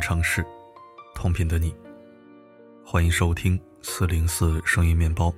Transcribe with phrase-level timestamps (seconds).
[0.00, 0.46] 不同的城市，
[1.14, 1.74] 同频的你。
[2.82, 5.30] 欢迎收听四零四声音面包，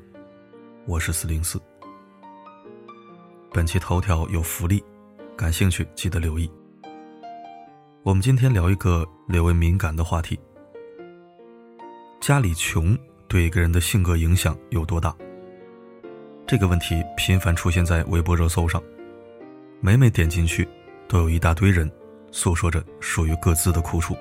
[0.86, 1.60] 我是四零四。
[3.52, 4.80] 本期头条有福利，
[5.36, 6.48] 感兴趣记得留意。
[8.04, 10.38] 我们今天聊一个略微敏感的话题：
[12.20, 15.12] 家里穷对一个人的性格影响有多大？
[16.46, 18.80] 这个问题频繁出现在微博热搜上，
[19.80, 20.68] 每每点进去，
[21.08, 21.90] 都有一大堆人。
[22.30, 24.16] 诉说着属于各自的苦楚，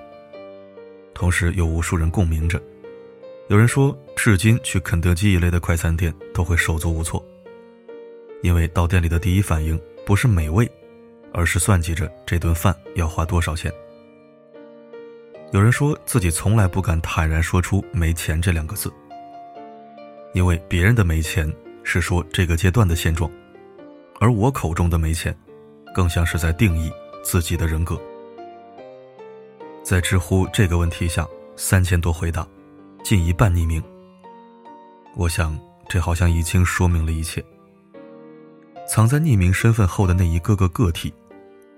[1.13, 2.61] 同时有无数人共鸣着。
[3.47, 7.23] 有人说，至今去肯德基一类的快餐店都会手足无措，
[8.41, 10.69] 因为到店里的第一反应不是美味，
[11.33, 13.71] 而是算计着这顿饭要花多少钱。
[15.51, 18.89] 有人说自己从来不敢坦然说出“没钱”这两个字，
[20.33, 21.51] 因为别人的没钱
[21.83, 23.29] 是说这个阶段的现状，
[24.19, 25.37] 而我口中的没钱，
[25.93, 26.91] 更像是在定义。
[27.23, 28.01] 自己的人格，
[29.83, 32.47] 在知乎这个问题下，三千多回答，
[33.03, 33.81] 近一半匿名。
[35.15, 37.43] 我想，这好像已经说明了一切。
[38.87, 41.13] 藏在匿名身份后的那一个个个体，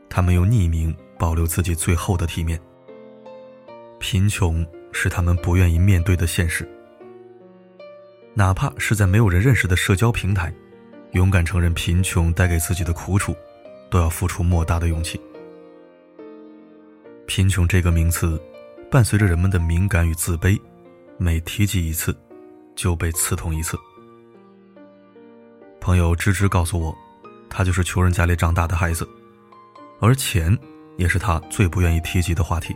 [0.09, 2.59] 他们用匿名保留自己最后的体面。
[3.99, 6.67] 贫穷是他们不愿意面对的现实，
[8.33, 10.53] 哪怕是在没有人认识的社交平台，
[11.11, 13.33] 勇敢承认贫穷带给自己的苦楚，
[13.89, 15.19] 都要付出莫大的勇气。
[17.25, 18.39] 贫穷这个名词，
[18.91, 20.59] 伴随着人们的敏感与自卑，
[21.17, 22.15] 每提及一次，
[22.75, 23.77] 就被刺痛一次。
[25.79, 26.95] 朋友芝芝告诉我，
[27.49, 29.07] 他就是穷人家里长大的孩子，
[29.99, 30.55] 而钱
[30.97, 32.75] 也是他最不愿意提及的话题。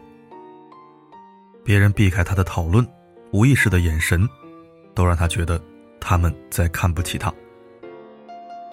[1.64, 2.86] 别人避开他的讨论，
[3.31, 4.28] 无意识的眼神，
[4.95, 5.62] 都让他觉得
[6.00, 7.31] 他们在看不起他。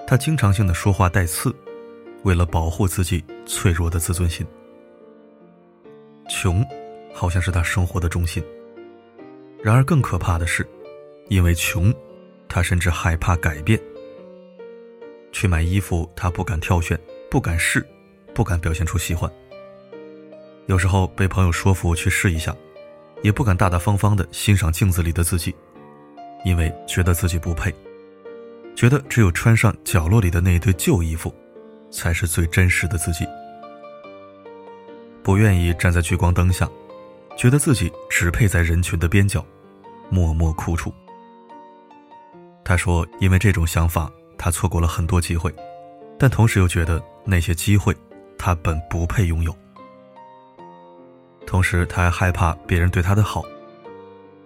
[0.06, 1.54] 他经常性的说话带刺，
[2.22, 4.46] 为了保护自己脆弱的自尊心。
[6.28, 6.66] 穷，
[7.12, 8.42] 好像是他生活的中心。
[9.62, 10.66] 然而更可怕的是，
[11.28, 11.92] 因为穷，
[12.48, 13.80] 他甚至害怕改变。
[15.32, 16.98] 去买衣服，他不敢挑选，
[17.30, 17.84] 不敢试，
[18.32, 19.30] 不敢表现出喜欢。
[20.66, 22.54] 有时候被朋友说服去试一下，
[23.22, 25.54] 也不敢大大方方的欣赏镜子里的自己，
[26.44, 27.74] 因为觉得自己不配，
[28.74, 31.34] 觉得只有穿上角落里的那一堆旧衣服，
[31.90, 33.26] 才是最真实的自己。
[35.24, 36.68] 不愿意站在聚光灯下，
[37.34, 39.42] 觉得自己只配在人群的边角，
[40.10, 40.92] 默默苦楚。
[42.62, 45.52] 他说：“因为这种想法，他错过了很多机会，
[46.18, 47.96] 但同时又觉得那些机会，
[48.38, 49.56] 他本不配拥有。
[51.46, 53.42] 同时，他还害怕别人对他的好。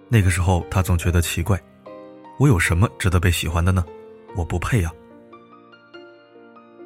[0.07, 1.61] 那个时候，他总觉得奇怪：
[2.37, 3.83] 我有什么值得被喜欢的呢？
[4.33, 4.93] 我不配啊！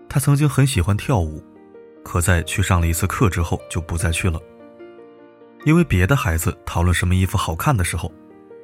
[0.09, 1.43] 他曾经很喜欢跳舞。”
[2.03, 4.39] 可在去上了一次课之后，就不再去了。
[5.65, 8.11] 因为别的孩子讨论什么衣服好看的时候，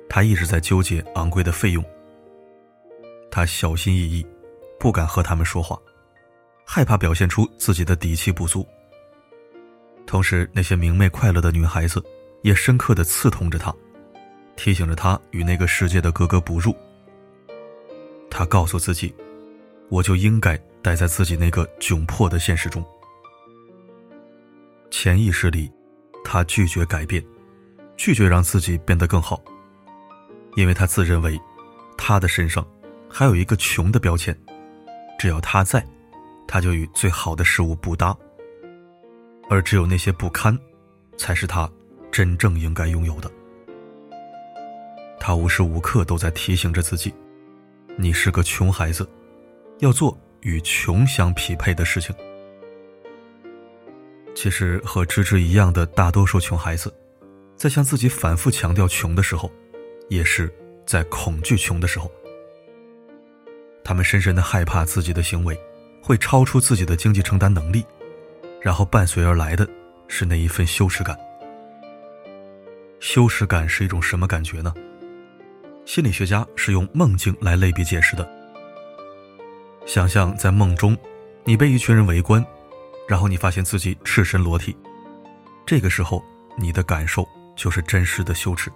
[0.10, 1.84] 他一直在纠结昂贵的费用。
[3.32, 4.26] 他小心翼翼，
[4.80, 5.80] 不敢和他们说话，
[6.66, 8.68] 害怕表现出自己的底气不足。
[10.06, 12.04] 同时，那些明媚快乐的女孩子
[12.42, 13.74] 也深刻的刺痛着他，
[14.56, 16.76] 提醒着他与那个世界的格格不入。
[18.30, 19.14] 他告诉自己，
[19.90, 22.84] 我就应该待在自己那个窘迫的现实中。
[24.92, 25.72] 潜意识里，
[26.24, 27.24] 他拒绝改变，
[27.96, 29.42] 拒绝让自己变得更好，
[30.56, 31.40] 因为他自认为，
[31.98, 32.66] 他的身上
[33.10, 34.38] 还有一个穷的标签，
[35.18, 35.86] 只要他在，
[36.48, 38.16] 他就与最好的事物不搭，
[39.50, 40.58] 而只有那些不堪，
[41.18, 41.70] 才是他
[42.12, 43.32] 真正应该拥有的。
[45.20, 47.14] 他无时无刻都在提醒着自己，
[47.96, 49.08] 你是个穷孩子，
[49.80, 52.16] 要做与穷相匹配的事情。
[54.36, 56.94] 其实和芝芝一样的大多数穷孩子，
[57.56, 59.52] 在向自己反复强调穷的时候，
[60.08, 60.54] 也是
[60.86, 62.10] 在恐惧穷的时候。
[63.84, 65.60] 他们深深的害怕自己的行为
[66.02, 67.86] 会超出自己的经济承担能力，
[68.62, 69.68] 然后伴随而来的
[70.08, 71.18] 是那一份羞耻感。
[73.00, 74.74] 羞耻感是一种什么感觉呢？
[75.86, 78.30] 心理学家是用梦境来类比解释的。
[79.86, 80.96] 想象在梦中，
[81.44, 82.46] 你被一群人围观。
[83.10, 84.78] 然后你发现自己赤身裸体，
[85.66, 86.24] 这个时候
[86.56, 88.72] 你的感受就是真实的羞耻。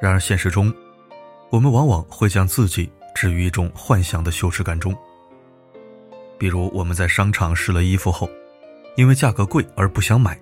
[0.00, 0.72] 然而现实中，
[1.50, 4.96] 我们往往会将自己置于一种幻想的羞耻感中。
[6.38, 8.26] 比如我们在商场试了衣服后，
[8.96, 10.40] 因为价格贵而不想买，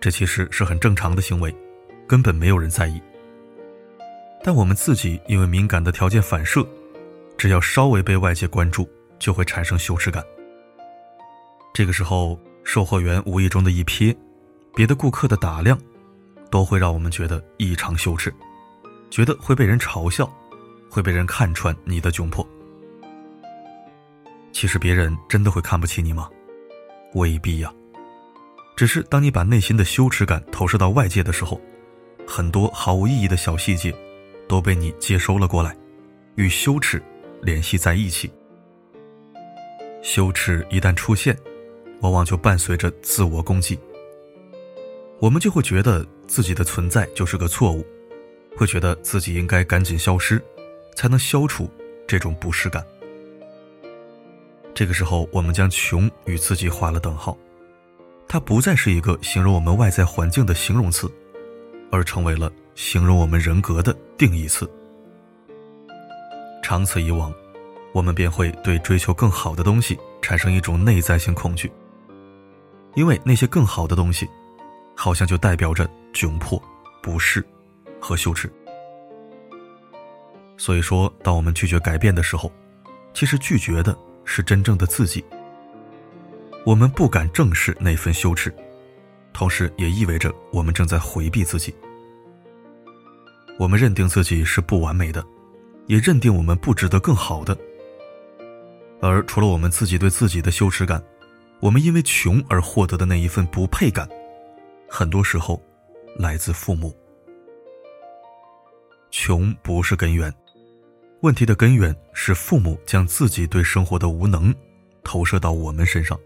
[0.00, 1.54] 这其实是很正常的行为，
[2.08, 3.00] 根本没有人在意。
[4.42, 6.66] 但我们自己因为敏感的条件反射，
[7.38, 10.24] 只要稍微被外界关注，就会产生羞耻感。
[11.76, 14.16] 这个时候，售货员无意中的一瞥，
[14.74, 15.78] 别的顾客的打量，
[16.50, 18.34] 都会让我们觉得异常羞耻，
[19.10, 20.26] 觉得会被人嘲笑，
[20.88, 22.48] 会被人看穿你的窘迫。
[24.52, 26.30] 其实别人真的会看不起你吗？
[27.12, 27.70] 未必呀。
[28.74, 31.60] 只是当你把内心的羞耻感投射到外界的时候，
[32.26, 33.94] 很多毫无意义的小细节，
[34.48, 35.76] 都被你接收了过来，
[36.36, 37.02] 与羞耻
[37.42, 38.32] 联系在一起。
[40.00, 41.36] 羞耻一旦出现，
[42.00, 43.78] 往往就伴随着自我攻击。
[45.18, 47.84] 我们就会觉得自己的存在就是个错误，
[48.56, 50.42] 会觉得自己应该赶紧消失，
[50.94, 51.70] 才能消除
[52.06, 52.84] 这种不适感。
[54.74, 57.36] 这个时候，我们将穷与自己画了等号。
[58.28, 61.10] 它不再是一个形容我们外在环境的形容词，
[61.90, 64.68] 而成为了形容我们人格的定义词。
[66.62, 67.32] 长此以往，
[67.92, 71.70] 我们便会对追求更好的东西产生一种内在性恐惧，
[72.96, 74.28] 因为那些更好的东西，
[74.96, 76.60] 好像就代表着窘迫、
[77.02, 77.46] 不适
[78.00, 78.50] 和羞耻。
[80.56, 82.50] 所以说，当我们拒绝改变的时候，
[83.12, 85.22] 其实拒绝的是真正的自己。
[86.64, 88.52] 我们不敢正视那份羞耻，
[89.34, 91.72] 同时也意味着我们正在回避自己。
[93.58, 95.22] 我们认定自己是不完美的，
[95.86, 97.56] 也认定我们不值得更好的。
[99.02, 101.02] 而除了我们自己对自己的羞耻感，
[101.60, 104.08] 我们因为穷而获得的那一份不配感，
[104.88, 105.60] 很多时候
[106.16, 106.94] 来自父母。
[109.10, 110.32] 穷不是根源，
[111.22, 114.54] 问题的根源是父母将自己对生活的无能
[115.02, 116.18] 投射到我们身上。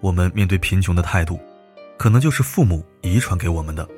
[0.00, 1.38] 我们面对贫穷的态度，
[1.96, 3.88] 可能就是父母遗传给我们的。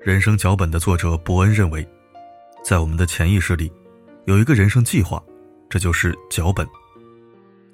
[0.00, 1.86] 人生脚本的作者伯恩认为，
[2.62, 3.72] 在我们的潜意识里，
[4.26, 5.22] 有一个人生计划，
[5.70, 6.68] 这就是脚本。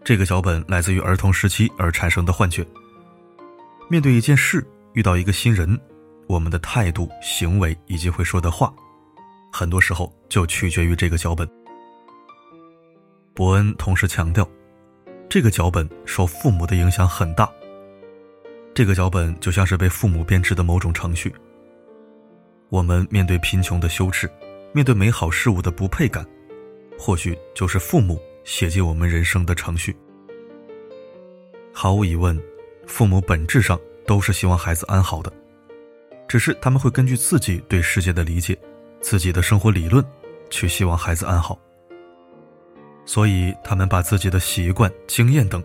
[0.08, 2.66] 这个脚本来自于儿童时期而产生的幻觉。
[3.90, 5.78] 面对一件事，遇到一个新人，
[6.26, 8.72] 我们的态度、行为以及会说的话，
[9.52, 11.46] 很多时候就取决于这个脚本。
[13.34, 14.49] 伯恩同时强调。
[15.28, 17.46] 这个脚本受父母的影响很大。
[18.72, 21.31] 这个脚本就像是被父母编织的某种程序。
[22.70, 24.26] 我们面对贫穷的羞耻，
[24.72, 26.26] 面对美好事物的不配感，
[26.99, 28.19] 或许就是父母
[28.49, 29.95] 写进我们人生的程序。
[31.71, 32.41] 毫无疑问，
[32.87, 35.31] 父母本质上都是希望孩子安好的，
[36.27, 38.59] 只是他们会根据自己对世界的理解，
[39.03, 40.03] 自己的生活理论，
[40.49, 41.59] 去希望孩子安好。
[43.05, 45.62] 所以，他们把自己的习惯、经验等，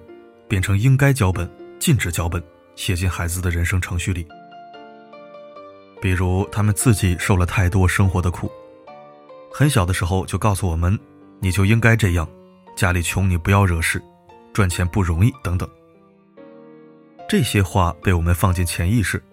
[0.50, 2.44] 变成应该脚本、禁止脚本，
[2.76, 4.28] 写进孩子的人生程序里。
[6.02, 8.52] 比如，他们自己受了太多生活的苦，
[9.50, 11.00] 很小的时候就告诉我们
[11.40, 12.28] ：“你就应该这样，
[12.76, 14.02] 家里穷，你不要惹事，
[14.54, 15.70] 赚钱不容易，等等。”
[17.30, 19.24] 这些话被我们放进潜意识，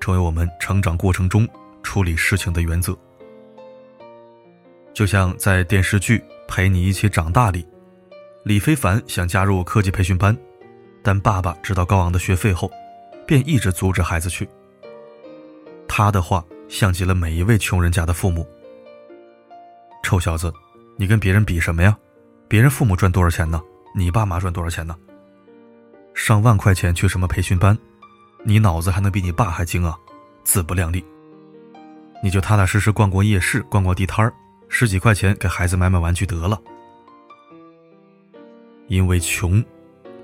[0.00, 1.48] 成为我们成长过程中
[1.82, 2.96] 处理事情的原则。
[4.92, 6.22] 就像在电视剧。
[6.46, 7.66] 陪你一起长大里，
[8.44, 10.36] 李非凡想加入科技培训班，
[11.02, 12.70] 但爸爸知道高昂的学费后，
[13.26, 14.46] 便一直阻止孩子去。
[15.88, 18.46] 他的话像极了每一位穷人家的父母
[20.04, 20.52] ：“臭小子，
[20.98, 21.96] 你跟别人比什么呀？
[22.54, 23.60] 别人父母赚多少钱呢？
[23.96, 24.96] 你爸妈赚多少钱呢？
[26.14, 27.76] 上万块钱去什么培训班？
[28.44, 29.98] 你脑子还能比你爸还精啊？
[30.44, 31.04] 自不量力！
[32.22, 34.32] 你就踏踏实实逛逛夜市，逛逛地摊儿。”
[34.70, 36.56] 十几块钱给孩子买买玩具得了，
[38.86, 39.60] 因为穷，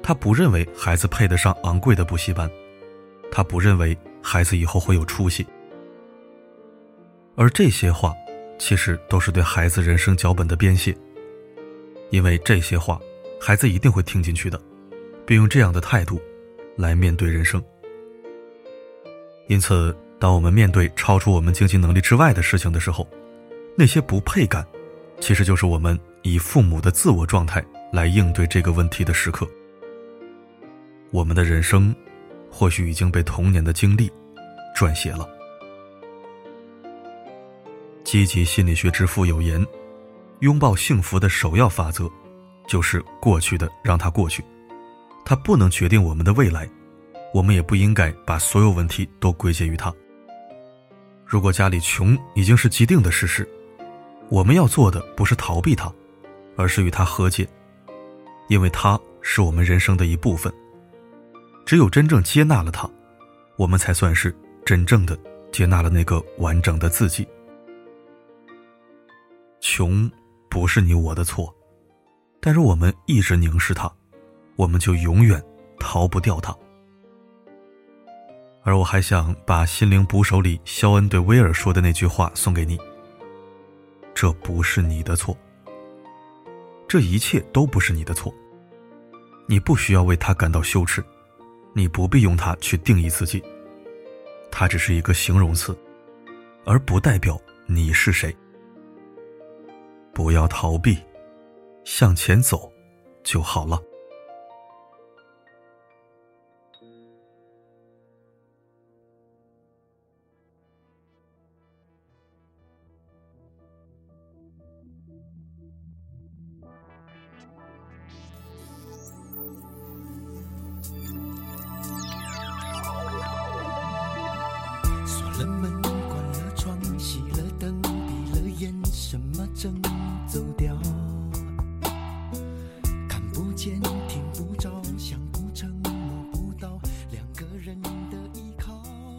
[0.01, 2.49] 他不认为孩子配得上昂贵的补习班，
[3.33, 5.45] 他不认为孩子以后会有出息，
[7.35, 8.15] 而这些话，
[8.57, 10.97] 其实都是对孩子人生脚本的编写，
[12.11, 13.01] 因为这些话，
[13.41, 14.61] 孩子一定会听进去的，
[15.25, 16.21] 并用这样的态度
[16.77, 17.63] 来面对人生。
[19.49, 23.09] 因此，当我们面对超出我们经济能力之外的事情的时候，
[23.77, 24.67] 那些不配感，
[25.19, 29.49] 其实就是我们以父母的自我状态来应对这个问题的时刻。
[31.11, 31.95] 我们的人生，
[32.51, 34.11] 或许已经被童年的经历
[34.77, 35.29] 撰写了。
[38.05, 39.65] 积极心理学之父有言
[40.41, 42.11] ：“拥抱幸福的首要法则，
[42.67, 44.45] 就是过去的让它过去，
[45.25, 46.69] 它不能决定我们的未来，
[47.33, 49.93] 我们也不应该把所有问题都归结于它。
[51.25, 53.49] 如果家里穷已经是既定的事实。”
[54.31, 55.93] 我们要做的不是逃避它，
[56.57, 57.45] 而是与它和解，
[58.49, 60.53] 因为它是我们人生的一部分。
[61.67, 62.89] 只有真正接纳了它，
[63.57, 64.33] 我们才算是
[64.65, 65.19] 真正的
[65.51, 67.27] 接纳了那个完整的自己。
[69.61, 70.09] 穷
[70.51, 71.55] 不是你我的错，
[72.41, 73.91] 但是我们一直凝视它，
[74.57, 75.43] 我们就永远
[75.79, 76.55] 逃不掉它。
[78.63, 82.79] 而我还想把《心灵捕手》里肖恩对威尔说的那句话送给你：
[84.13, 85.35] 这不是你的错，
[86.87, 88.35] 这一切都不是你的错。
[89.47, 91.03] 你不需要为他感到羞耻，
[91.73, 93.43] 你不必用它去定义自己。
[94.51, 95.77] 它只是一个形容词，
[96.65, 98.37] 而不代表你是谁。
[100.13, 100.99] 不要逃避，
[101.85, 102.71] 向前走，
[103.23, 103.81] 就好了。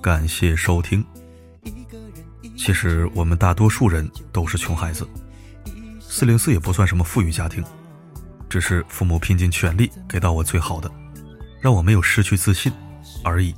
[0.02, 1.06] 感谢收听。
[2.58, 5.08] 其实我们大多数人都是穷孩子，
[6.00, 7.64] 四零四也不算什么富裕家庭，
[8.50, 10.92] 只是父母拼尽全力给到我最好的，
[11.60, 12.74] 让我没有失去自信
[13.24, 13.54] 而已。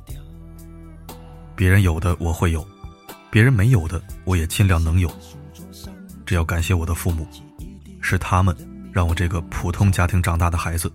[1.56, 2.66] 别人有的我会有，
[3.30, 5.10] 别人没有的我也尽量能有。
[6.26, 7.26] 只要感谢我的父母，
[8.02, 8.54] 是他们
[8.92, 10.92] 让我这个普通家庭长大的孩子，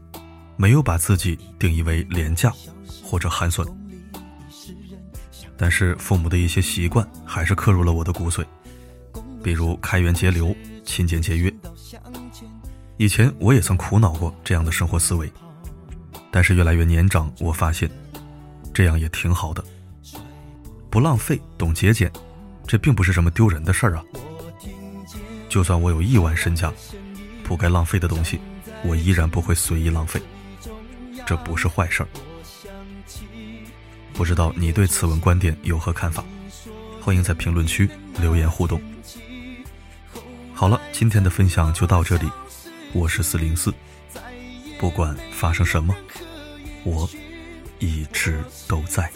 [0.57, 2.53] 没有把自己定义为廉价
[3.03, 3.67] 或者寒酸。
[5.61, 8.45] 但是父母的一些习惯还是刻入了我的骨髓，
[9.43, 11.53] 比如开源节流、勤俭节约。
[12.95, 15.29] 以前我也曾苦恼过这样的生活思维，
[16.31, 17.91] 但是越来越年长，我发现
[18.73, 19.61] 这样也挺好的。
[20.89, 22.09] 不浪费，懂节俭，
[22.65, 24.03] 这并不是什么丢人的事儿啊。
[25.49, 26.71] 就算我有亿万身家，
[27.43, 28.39] 不该浪费的东西，
[28.85, 30.21] 我依然不会随意浪费，
[31.25, 32.07] 这不是坏事儿。
[34.19, 36.21] 不知道你对此文观点有何看法？
[37.01, 38.81] 欢迎在评论区留言互动。
[40.53, 42.29] 好了，今天的分享就到这里，
[42.91, 43.73] 我是四零四，
[44.77, 45.95] 不管发生什么，
[46.83, 47.09] 我
[47.79, 49.09] 一直都在。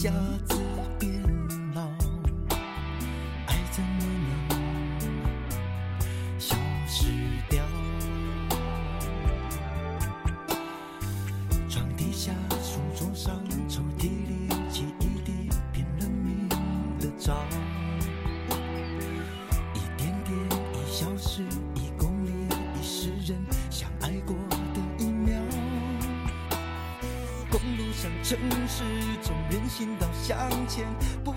[0.00, 0.10] 下
[28.22, 28.84] 城市
[29.22, 30.36] 中人行道向
[30.68, 30.86] 前
[31.24, 31.32] 不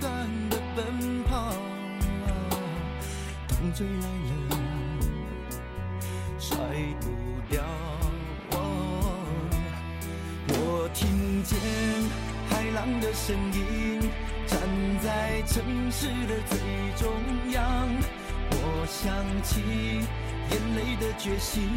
[0.00, 1.52] 断的奔跑，
[3.48, 4.06] 痛追来
[4.50, 4.56] 了，
[6.38, 6.56] 甩
[7.00, 7.06] 不
[7.48, 7.62] 掉。
[10.52, 11.58] 我听见
[12.48, 14.00] 海浪的声音，
[14.46, 14.58] 站
[15.02, 16.58] 在城市的最
[16.96, 17.10] 中
[17.52, 17.88] 央。
[18.52, 19.12] 我想
[19.42, 20.06] 起
[20.50, 21.70] 眼泪的决心，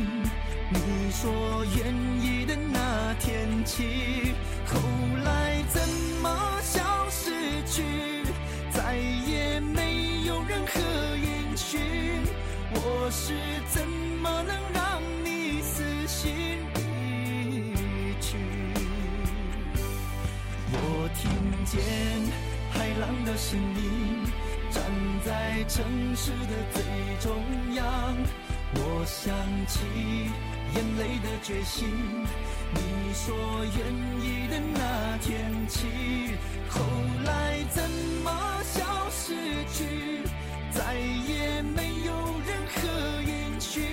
[0.70, 4.34] 你说愿意的那天起。
[4.65, 4.80] 后
[5.24, 5.82] 来怎
[6.22, 7.30] 么消失
[7.68, 7.84] 去，
[8.72, 10.80] 再也没有任何
[11.18, 11.80] 音讯。
[12.72, 13.34] 我是
[13.70, 18.38] 怎么能让你死心离去？
[20.72, 21.30] 我听
[21.65, 21.80] 见
[22.72, 24.25] 海浪的声音，
[24.72, 24.82] 站
[25.24, 26.82] 在城市的最
[27.20, 27.38] 中
[27.75, 27.84] 央。
[28.75, 29.34] 我想
[29.68, 29.80] 起
[30.74, 31.88] 眼泪的决心。
[32.74, 32.80] 你
[33.13, 33.77] 说愿
[34.22, 35.86] 意的那天起，
[36.70, 36.82] 后
[37.24, 37.84] 来怎
[38.24, 38.27] 么
[38.63, 39.36] 消失
[39.72, 40.24] 去，
[40.72, 42.12] 再也没有
[42.48, 43.84] 任何音讯。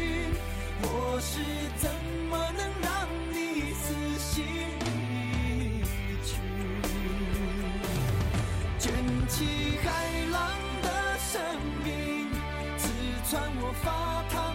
[0.82, 1.40] 我是
[1.76, 1.90] 怎
[2.30, 3.84] 么能让你死
[4.18, 4.42] 心
[4.88, 5.84] 离
[6.24, 6.30] 去？
[8.78, 8.90] 卷
[9.28, 9.44] 起
[9.84, 9.86] 海
[10.32, 10.40] 浪
[10.82, 11.38] 的生
[11.84, 11.88] 命，
[12.78, 12.88] 刺
[13.28, 14.49] 穿我发烫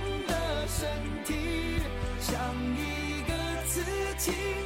[4.26, 4.65] 情。